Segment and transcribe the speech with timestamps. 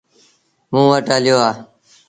[0.71, 1.51] موݩ وٽ هليو آ۔